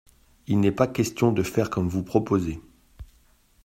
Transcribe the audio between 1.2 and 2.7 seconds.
de faire comme vous proposez.